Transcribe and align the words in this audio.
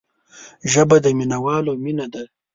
ژبه 0.71 0.97
د 1.01 1.05
مینوالو 1.17 1.73
مینه 1.83 2.05
ده 2.13 2.23